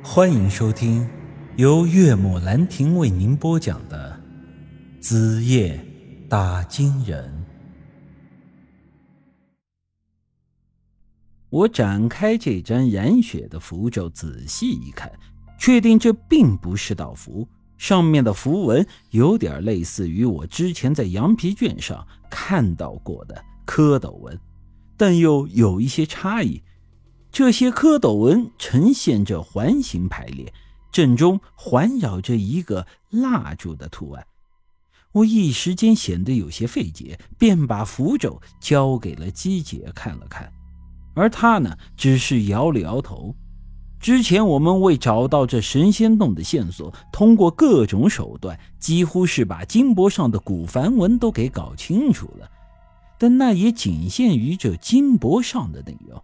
[0.00, 1.08] 欢迎收听
[1.56, 4.18] 由岳母兰亭为您播讲的
[5.02, 5.84] 《子夜
[6.28, 7.28] 打金人》。
[11.50, 15.10] 我展开这张染血的符咒，仔细一看，
[15.58, 17.46] 确定这并不是道符。
[17.76, 24.38] 上面的符文有点类似于我之前在羊皮卷上看到过的蝌蚪纹，
[24.96, 26.62] 但又有一些差异。
[27.30, 30.52] 这些蝌蚪纹呈现着环形排列，
[30.90, 34.26] 正中环绕着一个蜡烛的图案。
[35.12, 40.52] 我一时间显得有些费解，便把符咒交给了姬姐看了看，
[41.14, 43.34] 而她呢，只是摇了摇头。
[44.00, 52.48] 之前我们为找到这神仙洞的线索，通过各种手段，几乎是把金箔上的古梵文都给搞清楚了，
[53.18, 56.22] 但那也仅限于这金箔上的内容。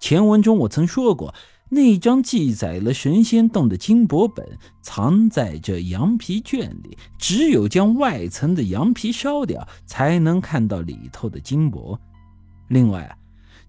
[0.00, 1.32] 前文中我曾说过，
[1.68, 4.44] 那张记载了神仙洞的金箔本
[4.82, 11.96] 藏在这羊皮卷里，只有将外层的羊皮烧掉，才能看到里头的金箔。
[12.68, 13.16] 另外，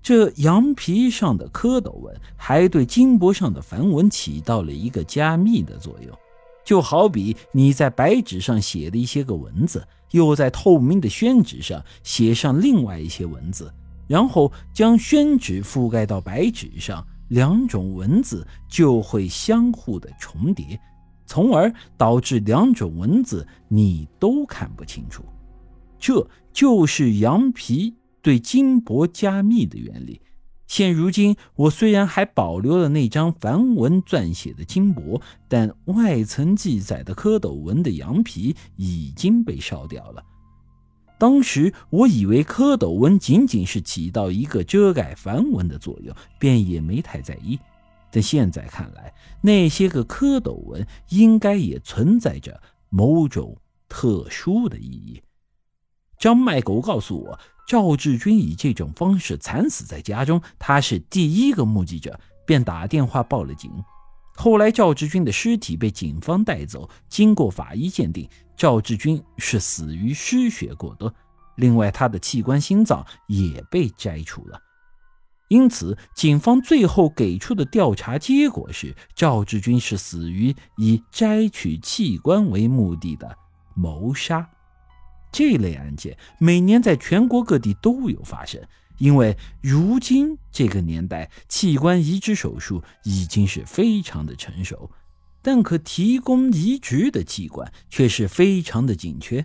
[0.02, 6.17] 这羊皮上的蝌蚪纹还对金箔上的梵文起到了一个加密的作用，
[6.63, 13.72] 就好比你在白纸上写的一些个文字，又在透明的宣纸上写上另外一些文字。
[14.07, 20.80] 然后将宣纸覆盖到白纸上，两种文字就会相互的重叠，
[21.25, 25.23] 从而导致两种文字你都看不清楚。
[25.97, 30.19] 这就是羊皮对金箔加密的原理。
[30.67, 40.23] 现如今，我虽然还保留了那张梵文撰写的金箔，但外层记载的蝌蚪纹的羊皮已经被烧掉了。
[41.22, 47.59] 当时我以为蝌蚪纹仅仅是起到一个遮盖梵文的作用，便也没太在意。
[48.09, 53.55] 但现在看来，那些个蝌蚪纹应该也存在着某种
[53.88, 55.22] 特殊的意义。
[56.18, 63.72] 张麦狗告诉我，赵志军以这种方式惨死在家中，他是第一个目击者，便打电话报了警。
[64.36, 68.28] 后来，赵志军的尸体被警方带走，经过法医鉴定。
[68.58, 71.14] 赵志军是死于失血过多，
[71.56, 74.59] 另外他的器官心脏也被摘除了，
[75.47, 83.36] 因此警方最后给出的调查结果是赵志军是死于以摘取器官为目的的
[83.75, 84.47] 谋杀。
[85.31, 88.62] 这类案件每年在全国各地都有发生，
[89.01, 94.91] 因为如今这个年代器官移植手术已经是非常的成熟。
[95.41, 99.44] 但可提供移植的器官却是非常的紧缺，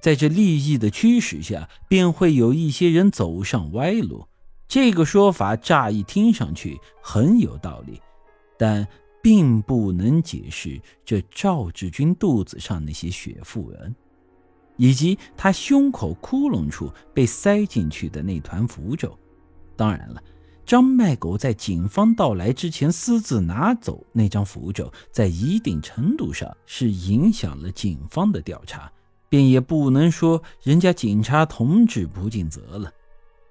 [0.00, 4.24] 在这利益的驱使下，便会有一些人走上歪路。
[4.68, 8.00] 这个说法乍一听上去很有道理，
[8.56, 8.86] 但
[9.20, 13.92] 并不能解释这赵志军肚子上那些血妇人，
[14.76, 19.16] 以及他胸口窟窿处被塞进去的那团符咒。
[19.76, 20.22] 当然了。
[20.64, 28.90] 张麦狗在警方到来之前私自拿走那张符咒，在一定程度上是影响了警方的调查，
[29.28, 32.92] 便也不能说人家警察同志不尽责了。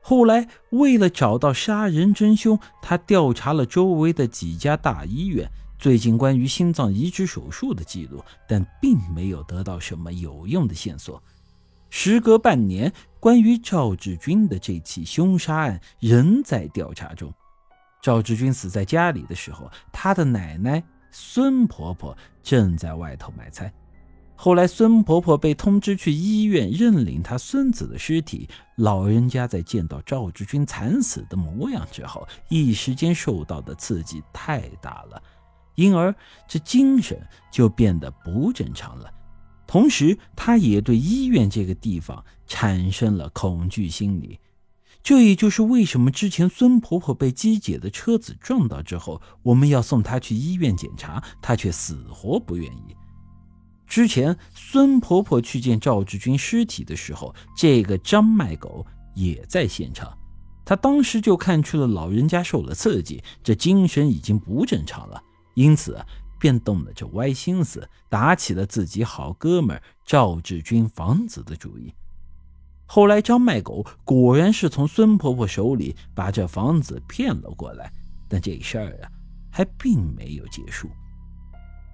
[0.02, 11.20] 后来为了找到杀人真凶，他调查了周围的几家大医院最近关于心脏移植手术的记录，但并没有得到什么有用的线索。
[11.90, 17.34] 时隔半年，关于赵志军的这起凶杀案仍在调查中。
[18.00, 23.74] 赵志军死在家里的时候，他的奶奶孙婆婆正在外头买菜。
[24.36, 28.48] 后来，孙婆婆被通知去医院认领她孙子的尸体。
[28.76, 35.22] 老人家在见到赵志军惨死的模样之后，一时间受到的刺激太大了，
[35.76, 36.14] 因而
[36.48, 37.20] 这精神
[37.52, 39.12] 就变得不正常了。
[39.66, 44.40] 同时，他也对医院这个地方产生了恐惧心理。
[45.04, 52.96] 这也就是为什么之前孙婆婆被姬姐的车子撞到之后，我们要送她去医院检查，她却死活不愿意。
[53.88, 58.86] 之前孙婆婆去见赵志军尸体的时候，这个张麦狗
[59.16, 60.18] 也在现场，
[60.64, 65.22] 他当时就看出了老人家受了刺激，这精神已经不正常了，
[65.54, 66.04] 因此。
[66.40, 71.94] 便动了这歪心思，打起了自己好哥们赵志军房子的主意。
[72.88, 77.94] 后来张麦狗果然是从孙婆婆手里把这房子骗了过来，
[78.28, 79.12] 但这事儿啊，
[79.52, 80.90] 还并没有结束。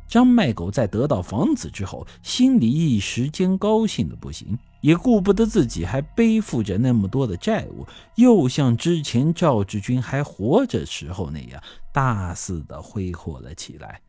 [0.08, 7.86] 张麦狗在得到房子之后，心里一时间高兴的不行，也顾不得自己还背负着那么多的债务，
[8.16, 11.62] 又像之前赵志军还活着时候那样
[11.92, 14.00] 大肆的挥霍了起来。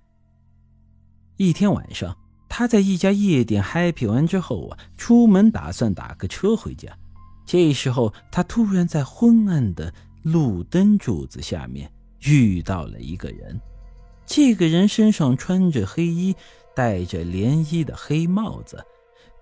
[1.37, 2.17] 一天晚上，
[2.49, 6.97] 他在一家夜店 happy 完之后啊，出门打算打个车回家。
[7.45, 9.93] 这时候，他突然在昏暗的
[10.23, 11.91] 路灯柱子下面
[12.21, 13.61] 遇到了一个人。
[14.25, 16.37] 这个人身上穿着黑衣，
[16.73, 18.87] 戴着连衣的黑帽子，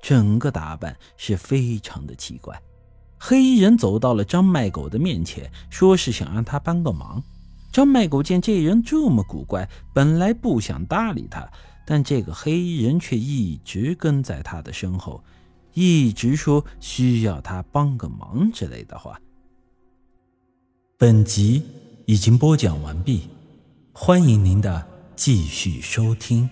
[0.06, 2.62] 整个打扮是非常的奇怪。
[3.18, 7.20] 黑衣人走到了张麦狗的面前，说是想让他帮个忙。
[7.72, 11.50] 张麦狗见这人这么古怪，本来不想搭理他，
[11.84, 15.24] 但这个黑衣人却一直跟在他的身后，
[15.74, 19.20] 一直说需要他帮个忙之类的话。
[20.96, 21.64] 本集
[22.04, 23.28] 已经播讲完毕。
[23.92, 24.86] 欢迎您的
[25.16, 26.48] 继续收听。